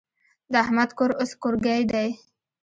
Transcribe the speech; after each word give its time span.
د 0.51 0.53
احمد 0.63 0.89
کور 0.97 1.11
اوس 1.19 1.31
کورګی 1.41 1.81
دی. 1.91 2.07